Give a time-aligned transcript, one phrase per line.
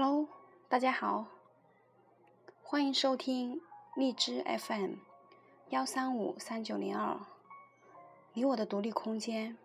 [0.00, 0.28] Hello，
[0.68, 1.26] 大家好，
[2.62, 3.60] 欢迎收听
[3.96, 4.92] 荔枝 FM
[5.70, 7.18] 幺三五三九零二，
[8.32, 9.58] 你我的独立空间。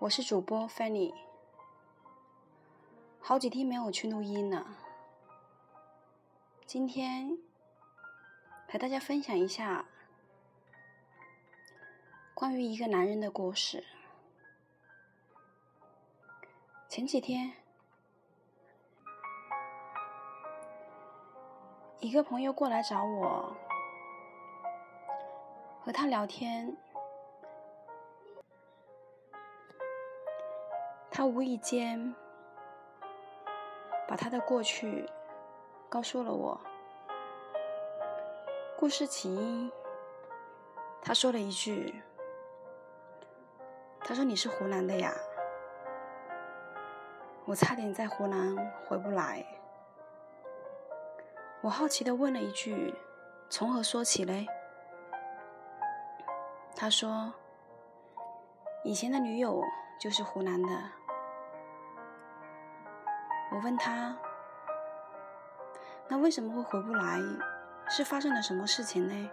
[0.00, 1.14] 我是主播 Fanny，
[3.18, 4.66] 好几天没有去录音了，
[6.66, 7.38] 今天
[8.68, 9.86] 陪大家分享一下
[12.34, 13.82] 关于一个男人的故事。
[16.90, 17.65] 前几天。
[22.00, 23.56] 一个朋友过来找我，
[25.82, 26.76] 和他聊天，
[31.10, 32.14] 他无意间
[34.06, 35.08] 把他的过去
[35.88, 36.60] 告诉了我。
[38.78, 39.72] 故事起因，
[41.00, 42.02] 他说了一句
[44.04, 45.14] ：“他说你是湖南的呀。”
[47.46, 48.54] 我差点在湖南
[48.86, 49.44] 回不来。
[51.66, 52.94] 我好奇的问了一句
[53.50, 54.46] ：“从何说起嘞？”
[56.76, 57.34] 他说
[58.86, 59.60] ：“以前的女友
[59.98, 60.68] 就是湖南的。”
[63.50, 64.16] 我问他
[66.06, 67.20] ：“那为什么会回不来？
[67.88, 69.30] 是发生了什么事情呢？”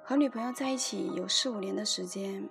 [0.04, 2.46] 和女朋友在一起有四五年的时间。”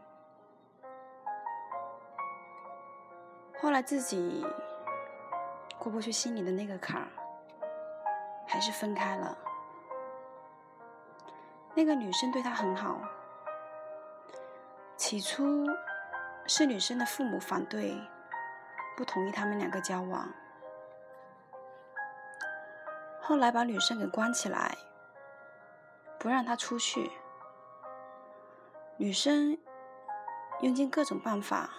[3.64, 4.46] 后来自己
[5.80, 7.08] 过不去心里的那个坎儿，
[8.46, 9.38] 还是分开了。
[11.74, 13.00] 那个女生对他很好，
[14.98, 15.66] 起初
[16.46, 17.98] 是女生的父母反对，
[18.98, 20.30] 不同意他们两个交往。
[23.22, 24.78] 后来把女生给关起来，
[26.20, 27.10] 不让她出去。
[28.98, 29.58] 女生
[30.60, 31.70] 用尽各种办法。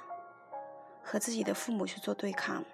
[1.04, 2.64] 和自己的父母去做对抗，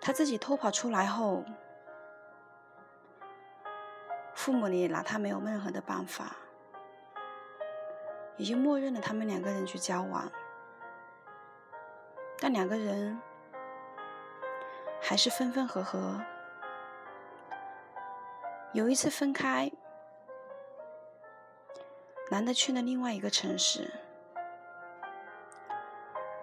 [0.00, 1.44] 他自己偷跑出来后，
[4.34, 6.34] 父母也拿他没有任何的办法，
[8.36, 10.30] 也就默认了他们两个人去交往。
[12.40, 13.20] 但两个人
[15.00, 16.20] 还是分分合合。
[18.72, 19.70] 有一次分开，
[22.30, 23.90] 男的去了另外一个城市。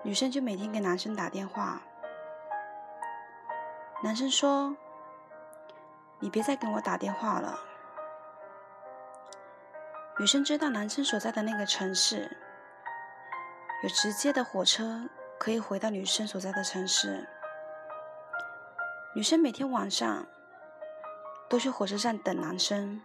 [0.06, 1.82] 女生就每天给男生打电话，
[4.04, 4.78] 男生说
[6.22, 7.60] ：“你别再给我打电话了。”
[10.20, 12.38] 女生知道男生所在的那个城市
[13.82, 17.28] 有直接的火车可以回到女生所在的城市，
[19.16, 20.24] 女生每天晚上
[21.50, 23.02] 都去火车站等男生，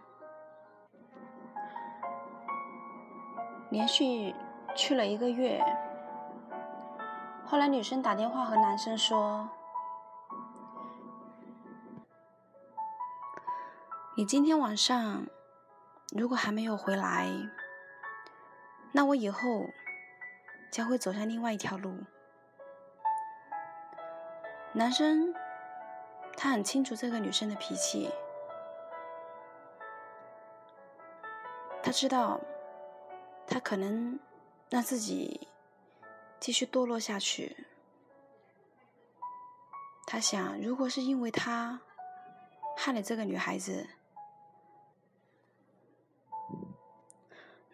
[3.71, 4.35] 连续
[4.75, 5.59] 去了一个月。
[7.51, 9.49] 后来女生打电话和男生说
[14.15, 15.25] ：“你今天晚上
[16.15, 17.29] 如果还没有回来，
[18.93, 19.65] 那我以后
[20.71, 21.93] 将会走向另外一条路。”
[24.71, 25.35] 男生
[26.37, 28.09] 他很清楚这个女生的脾气，
[31.83, 32.39] 他知道
[33.45, 34.17] 他可能
[34.69, 35.49] 让自己。
[36.41, 37.55] 继续堕落下去。
[40.07, 41.79] 他想，如果是因为他
[42.75, 43.87] 害了这个女孩子，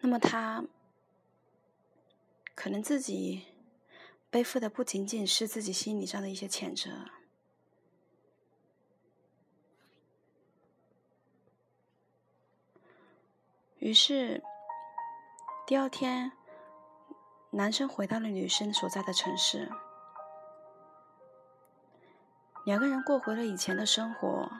[0.00, 0.62] 那么他
[2.54, 3.46] 可能自己
[4.30, 7.10] 背负的不仅仅是自己心理上的一些谴责。
[13.78, 14.42] 于是，
[15.66, 16.37] 第二天。
[17.50, 19.72] 男生回到了女生所在的城市，
[22.66, 24.50] 两个人过回了以前的生活。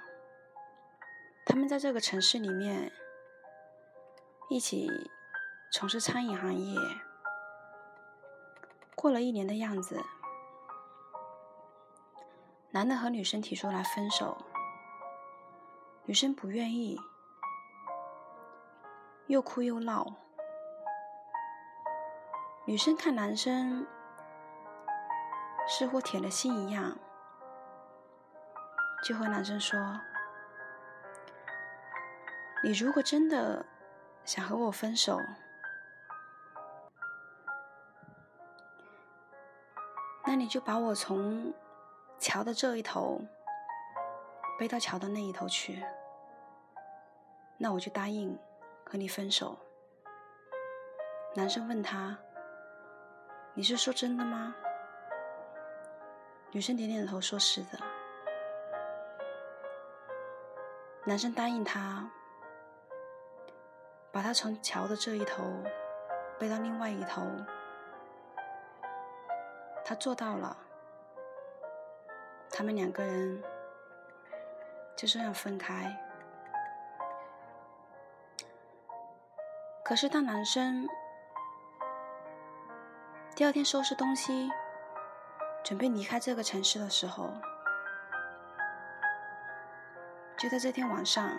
[1.45, 2.91] 他们在这个城市里面
[4.49, 4.89] 一起
[5.71, 6.79] 从事餐饮行业。
[8.95, 10.03] 过了一年的样子，
[12.71, 14.39] 男的和女生提出来分手，
[16.07, 16.99] 女生不愿意，
[19.27, 20.17] 又哭又闹。
[22.69, 23.87] 女生看男生
[25.67, 26.95] 似乎铁了心一样，
[29.03, 29.81] 就和男生说
[32.63, 33.65] ：“你如果真的
[34.23, 35.19] 想和我分手，
[40.27, 41.55] 那你就把我从
[42.19, 43.19] 桥的这一头
[44.59, 45.83] 背到桥的那一头去，
[47.57, 48.39] 那我就答应
[48.85, 49.59] 和你分手。”
[51.35, 52.19] 男生问他
[53.59, 54.55] ：“你是说真的吗？”
[56.55, 57.79] 女生点点头，说是的。
[61.05, 62.09] 男生答应她，
[64.13, 65.43] 把她从桥的这一头
[66.39, 67.27] 背到另外一头。
[69.85, 70.57] 他做到了，
[72.51, 73.43] 他们两个人
[74.97, 75.93] 就这样分开。
[79.83, 80.87] 可是当男生
[83.39, 84.51] 第二天收拾东西，
[85.63, 87.33] 准备离开这个城市的时候，
[90.37, 91.31] 就在这天晚上，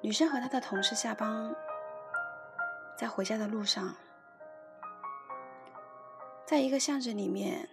[0.00, 1.54] 女生和她的同事下班，
[2.98, 3.94] 在回家的路上。
[6.44, 7.68] 在一个巷子里面，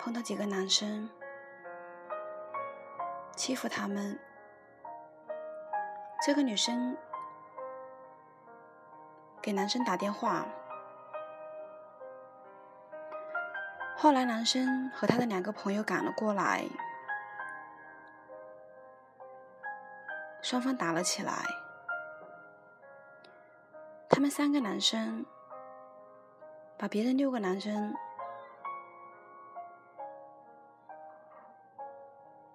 [0.00, 1.08] 碰到几个男生
[3.34, 4.20] 欺负他们。
[6.22, 6.94] 这个女生
[9.42, 10.46] 给男生打电话，
[13.96, 16.64] 后来男生和他的两个朋友赶了过来，
[20.42, 21.32] 双方打了起来。
[24.08, 25.24] 他们三个男生。
[26.78, 27.94] 把别人六个男生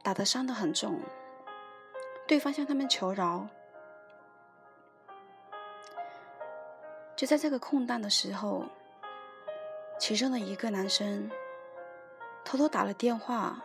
[0.02, 1.00] 打得伤得很重，
[2.28, 3.48] 对方向他们求饶。
[7.16, 8.66] 就在这个空档的时候，
[9.98, 11.30] 其中的一个男生
[12.44, 13.62] 偷偷打了电话，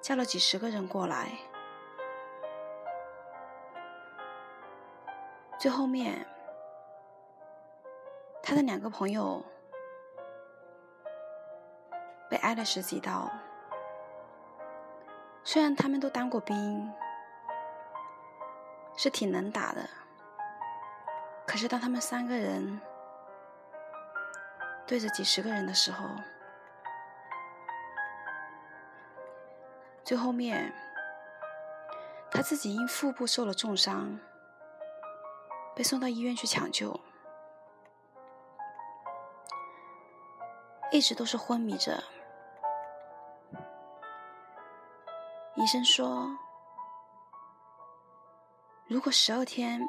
[0.00, 1.32] 叫了几十个人过来。
[5.58, 6.26] 最后面，
[8.42, 9.42] 他的两个朋友。
[12.26, 13.30] 被挨了十几刀，
[15.44, 16.92] 虽然他们都当过兵，
[18.96, 19.88] 是挺能打的，
[21.46, 22.80] 可是当他们三个人
[24.86, 26.04] 对着几十个人的时候，
[30.02, 30.74] 最后面
[32.30, 34.18] 他自己因腹部受了重伤，
[35.76, 36.98] 被送到医院去抢救，
[40.90, 42.02] 一直都是昏迷着。
[45.54, 46.28] 医生说
[48.88, 49.80] ：“如果十二天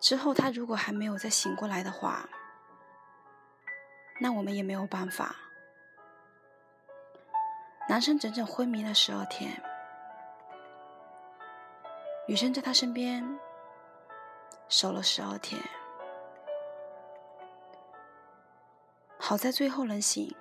[0.00, 2.26] 之后他如果还没有再醒过来的话，
[4.18, 5.36] 那我们也没有办法。”
[7.88, 9.60] 男生整整昏迷了十二天，
[12.28, 13.38] 女生在他身边
[14.68, 15.60] 守了十二天，
[19.18, 20.32] 好在最后能醒。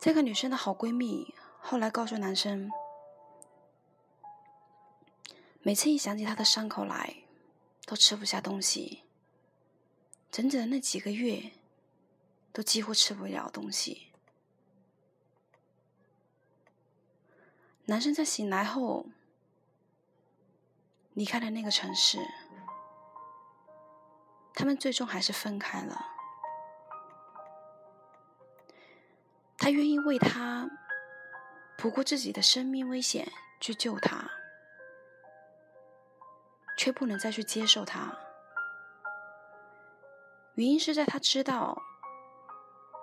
[0.00, 2.70] 这个女生的好闺蜜后来告诉男生，
[5.68, 7.14] 每次一想起他的伤口来，
[7.84, 9.02] 都吃不下东西，
[10.30, 11.52] 整整的那几个月，
[12.54, 14.10] 都几乎吃不了东西。
[17.84, 19.08] 男生在醒来后，
[21.12, 22.18] 离开了那个城市，
[24.54, 26.02] 他们最终还是分开了。
[29.58, 30.66] 他愿意为他
[31.76, 34.30] 不顾自己的生命危险去救他，
[36.78, 38.10] 却不能再去接受他。
[40.54, 41.76] 原因是在他知道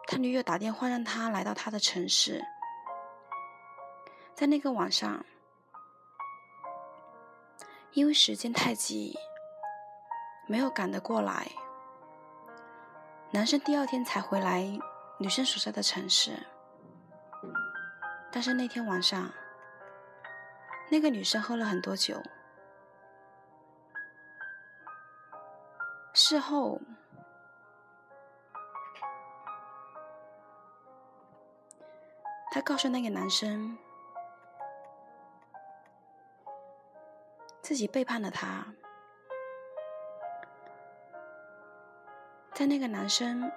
[0.08, 2.44] 他女友打电话让他来到他的城市，
[4.34, 5.24] 在那个晚上，
[7.92, 9.16] 因为时间太急，
[10.48, 11.52] 没有赶得过来。
[13.30, 14.80] 男生第二天才回来。
[15.18, 16.38] 女生所在的城市，
[18.34, 19.32] 但是那天晚上，
[20.92, 22.22] 那个女生喝了很多酒。
[26.28, 26.82] 事后，
[32.50, 33.78] 她告诉那个男生，
[37.62, 38.66] 自己背叛了他，
[42.56, 43.52] 在那个男生。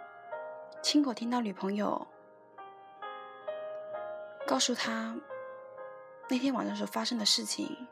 [0.83, 2.07] 亲口听到女朋友
[4.47, 5.17] 告诉他
[6.29, 7.89] 那天晚上所发生的事情，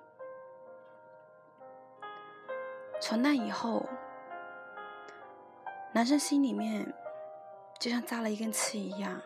[3.01, 3.89] 从那以后，
[5.97, 6.93] 男生心里面
[7.81, 9.19] 就像扎了一根刺一样，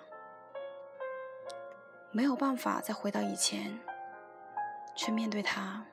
[2.12, 3.76] 没有办法再回到以前
[4.94, 5.84] 去面对他。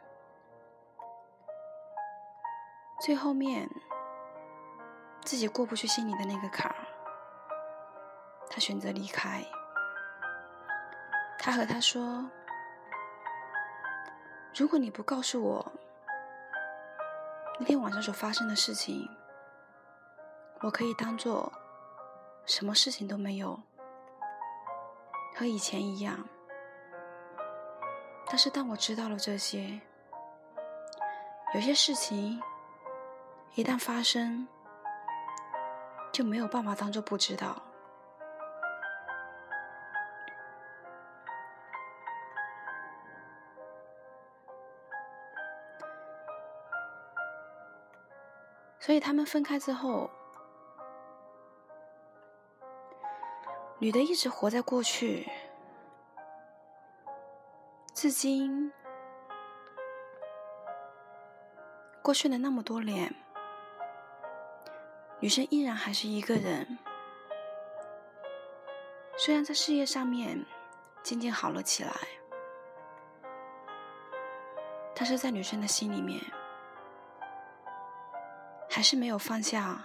[3.01, 3.67] 最后面
[5.24, 6.77] 自己过不去心里的那个坎儿。
[8.48, 9.43] 他选择离开。
[11.39, 12.29] 他和他说
[14.55, 15.72] ：“如果你不告诉我
[17.60, 19.10] 那天晚上所发生的事情，
[20.62, 21.52] 我可以当做
[22.46, 23.60] 什么事情都没有，
[25.36, 26.28] 和以前一样。
[28.26, 29.80] 但是当我知道了这些，
[31.54, 32.42] 有些事情
[33.54, 34.48] 一旦发生，
[36.12, 37.62] 就没有办法当做不知道。
[48.80, 50.10] 所以他们分开之后，
[53.79, 55.29] 女的一直活在过去，
[57.93, 58.72] 至今
[62.01, 63.13] 过去了那么多年，
[65.19, 66.77] 女生依然还是一个人。
[69.15, 70.43] 虽然在事业上面
[71.03, 71.91] 渐渐好了起来，
[74.96, 76.22] 但是在女生的心里面。
[78.69, 79.84] 还是没有放下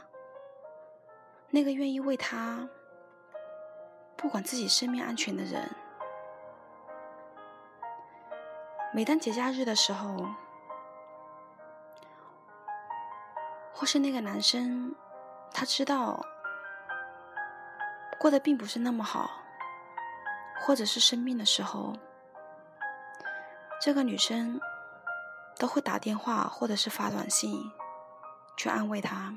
[1.49, 2.69] 那个愿意为她
[4.23, 5.69] 不管自己生命安全的人。
[8.95, 10.27] 每当节假日的时候，
[13.75, 14.95] 或是那个男生
[15.53, 16.25] 他知道
[18.19, 19.29] 过得并不是那么好，
[20.61, 21.93] 或者是生病的时候，
[23.81, 24.61] 这个女生
[25.59, 27.71] 都会打电话或者是发短信。
[28.55, 29.35] 去安慰他。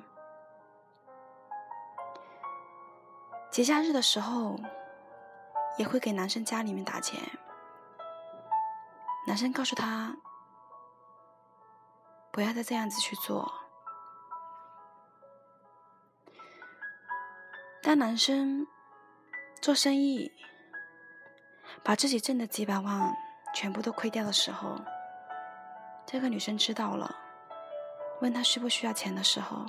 [3.56, 4.60] 节假日的时候，
[5.78, 7.18] 也会给男生家里面打钱。
[9.26, 10.14] 男生告诉他，
[12.34, 13.50] 不要再这样子去做。
[17.82, 18.68] 当男生
[19.62, 20.30] 做生意，
[21.82, 23.16] 把自己挣的几百万
[23.54, 24.78] 全部都亏掉的时候，
[26.06, 27.16] 这个女生知道了。
[28.20, 29.66] 问他需不需要钱的时候，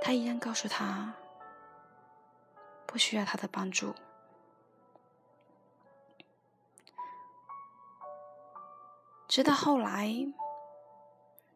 [0.00, 1.12] 他依然告诉他
[2.96, 3.94] 不需要他的帮助。
[9.28, 10.10] 直到后来，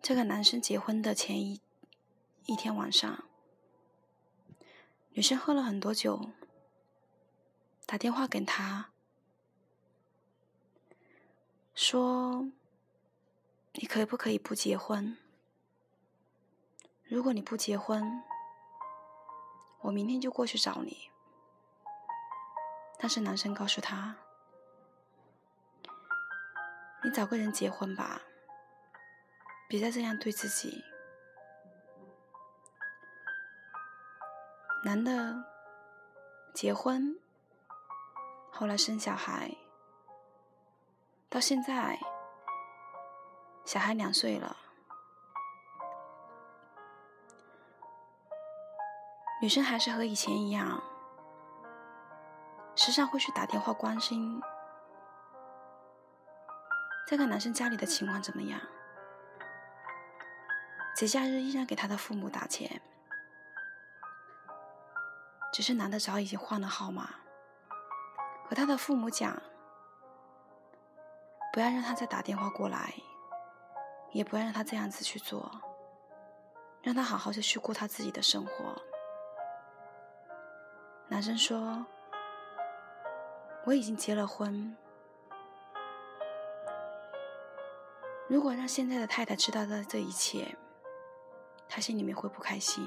[0.02, 1.58] 这个男生结婚的前一
[2.44, 3.24] 一天晚上，
[5.12, 6.28] 女生喝了很多酒，
[7.86, 8.90] 打电话给他，
[11.74, 12.50] 说。
[13.72, 15.16] 你可不可以不结婚？
[17.04, 18.22] 如果你不结婚，
[19.80, 21.08] 我明天就过去找你。
[23.00, 24.14] 但是男生告诉他
[27.02, 28.20] ：“你找个人结婚吧，
[29.68, 30.84] 别再这样对自己。”
[34.84, 35.42] 男的
[36.54, 37.18] 结婚，
[38.50, 39.50] 后来生小孩，
[41.28, 41.98] 到现在。
[43.66, 44.56] 小孩两岁了，
[49.40, 50.82] 女生还是和以前一样，
[52.82, 54.40] 时常会去打电话关心
[57.06, 58.58] 这个男生家里的情况怎么样。
[60.96, 62.80] 节假日依然给他的父母打钱，
[65.52, 67.10] 只是男的早已经换了号码，
[68.48, 69.38] 和他的父母讲，
[71.52, 72.94] 不要让他再打电话过来。
[74.12, 75.50] 也不要让他这样子去做，
[76.80, 78.74] 让他好好的去过他自己的生活。
[81.08, 81.84] 男生说
[83.64, 84.76] ：“我已经结了婚，
[88.26, 90.56] 如果让现在的太太知道了这一切，
[91.68, 92.82] 他心里面会不开心。”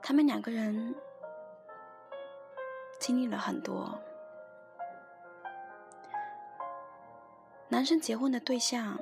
[0.00, 0.94] 他们两个人
[3.00, 4.00] 经历了很多。
[7.68, 8.96] 男生结婚的对象，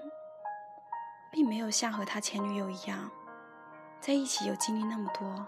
[1.31, 3.11] 并没有像和他前女友一样，
[4.01, 5.47] 在一起有经历那么多，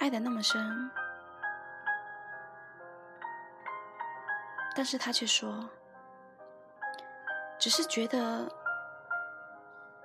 [0.00, 0.90] 爱的那么深，
[4.74, 5.68] 但是他却说，
[7.58, 8.50] 只是觉得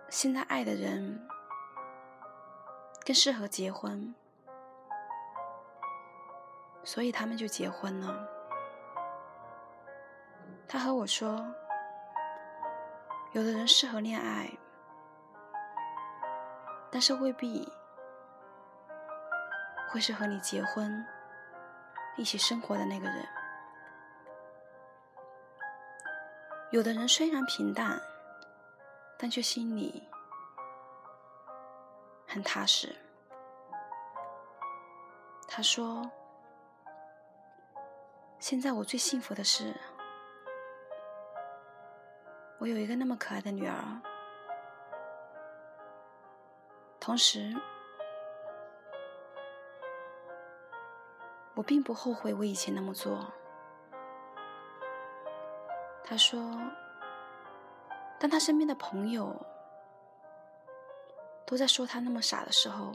[0.09, 1.25] 现在爱的人
[3.05, 4.13] 更适合结婚，
[6.83, 8.27] 所以他们就结婚了。
[10.67, 11.41] 他和我说
[13.31, 14.51] ：“有的人适合恋爱，
[16.91, 17.71] 但是未必
[19.95, 21.05] 会是和你结婚、
[22.17, 23.25] 一起生活的那个人。
[26.69, 27.97] 有的人虽然平淡，
[29.17, 30.05] 但却心里
[32.27, 32.93] 很踏实。”
[35.47, 36.11] 他说
[38.37, 39.73] ：“现在我最幸福的是，
[42.59, 44.01] 我有一个那么可爱的女儿，
[46.99, 47.55] 同时，
[51.55, 53.25] 我并不后悔我以前那么做。
[56.03, 56.39] 他说，
[58.19, 59.35] 当他身边的朋友
[61.47, 62.91] 都在说他那么傻的时候，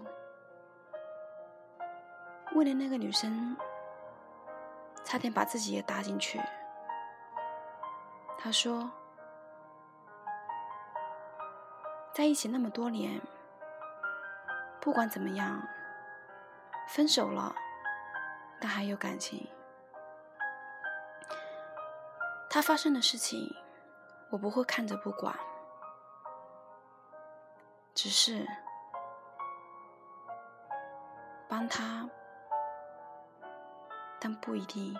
[2.54, 3.56] 为了那个女生。
[5.02, 6.38] 差点把自己也搭进去。
[8.38, 8.88] 他说
[12.14, 13.20] ：“在一起那么多年，
[14.78, 15.60] 不管怎么样，
[16.86, 17.52] 分手了，
[18.60, 19.48] 但还有感情。
[22.48, 23.48] 他发生的事情，
[24.30, 25.34] 我不会看着不管，
[27.94, 28.46] 只是
[31.48, 32.08] 帮他。”
[34.22, 34.94] 但不一定，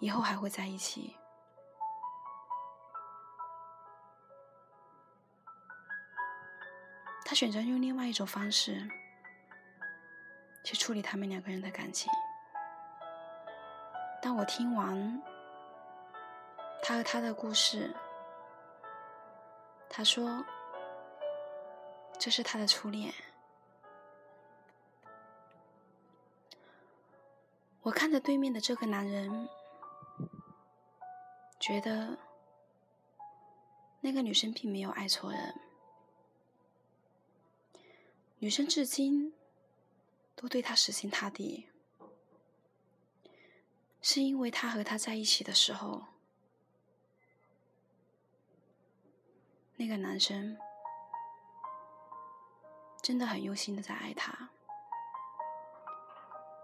[0.00, 1.14] 以后还会在一起。
[7.26, 8.88] 他选择用另外一种方式
[10.64, 12.10] 去处理他们两个人的感情。
[14.20, 15.22] 当我听完
[16.82, 17.94] 他和他的故事，
[19.88, 20.44] 他说
[22.18, 23.12] ：“这是他的初恋。”
[27.82, 29.48] 我看着对面的这个男人，
[31.58, 32.16] 觉得
[34.00, 35.60] 那个女生并没有爱错人。
[38.38, 39.34] 女生至今
[40.34, 41.68] 都对他死心塌地，
[44.00, 46.04] 是因为他和他在一起的时候，
[49.76, 50.56] 那个男生
[53.02, 54.50] 真的很用心的在爱她。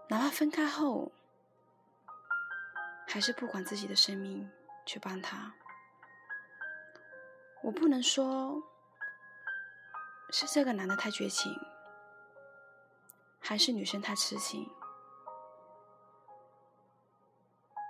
[0.09, 1.11] 哪怕分开后，
[3.07, 4.49] 还是不管自己的生命
[4.85, 5.53] 去帮他。
[7.61, 8.63] 我不能说
[10.31, 11.53] 是这个男的太绝情，
[13.39, 14.69] 还是女生太痴情，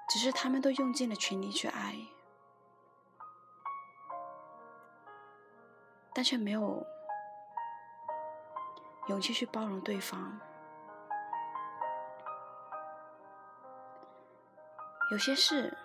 [0.10, 1.96] 只是他们都用尽了全力去爱，
[6.14, 6.86] 但却没有
[9.08, 10.40] 勇气去包容对方。
[15.12, 15.76] 有些事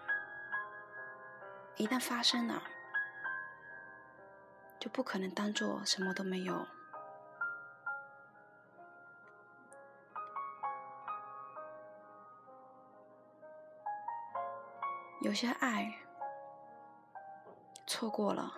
[1.77, 2.62] 一旦发生了，
[4.79, 6.66] 就不可能当做什么都没有。
[15.25, 15.91] 有些爱
[17.87, 18.53] 错过了，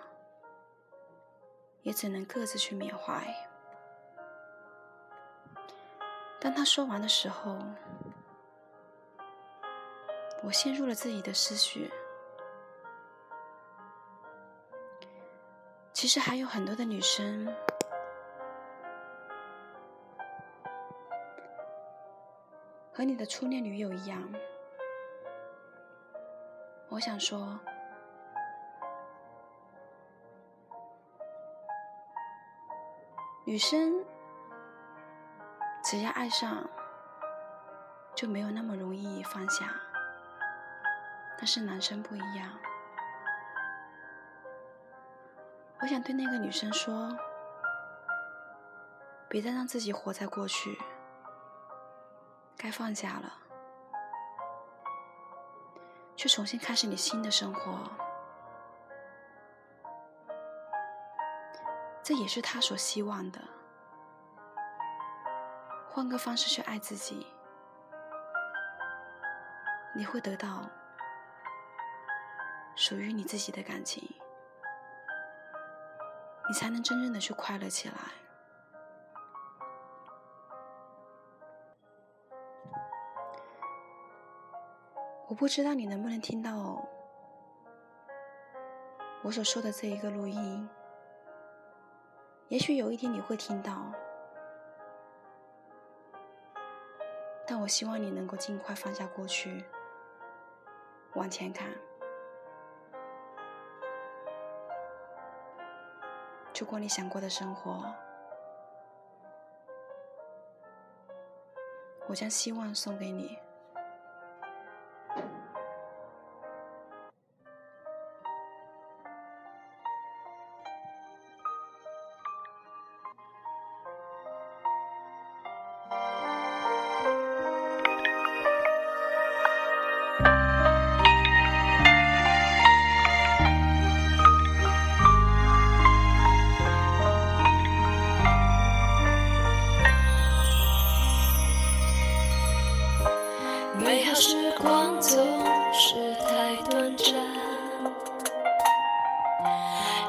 [1.81, 3.25] 也只能各自去缅怀。
[6.41, 7.57] 当他说完的时候。
[10.43, 11.91] 我陷入了自己的思绪。
[15.91, 17.51] 其实还有很多的女生
[22.93, 24.31] 和你的初恋女友一样。
[26.97, 27.59] 我想说，
[33.45, 34.03] 女生
[35.83, 36.67] 只要爱上，
[38.15, 39.71] 就没有那么容易放下。
[41.37, 42.51] 但是男生不一样，
[45.79, 47.15] 我想对那个女生说：
[49.29, 50.75] 别再让自己活在过去，
[52.57, 53.31] 该放下了，
[56.17, 57.89] 去重新开始你新的生活。
[62.03, 63.39] 这也是他所希望的，
[65.89, 67.27] 换个方式去爱自己，
[69.95, 70.67] 你会得到。
[72.75, 74.07] 属于你自己的感情，
[76.47, 77.95] 你才能真正的去快乐起来。
[85.37, 86.83] 不知道你能不能听到
[89.21, 90.67] 我所说的这一个录音，
[92.47, 93.91] 也许有一天你会听到，
[97.45, 99.63] 但我希望你能够尽快放下过去，
[101.13, 101.69] 往前看。
[106.51, 107.85] 去过你想过的生活，
[112.07, 113.37] 我将希望送给你。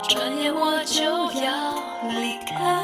[0.09, 1.05] 转眼我就
[1.43, 1.75] 要
[2.09, 2.78] 离开。